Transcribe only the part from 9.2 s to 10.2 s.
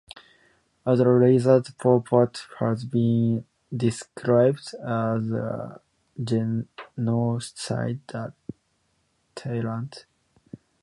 tyrant.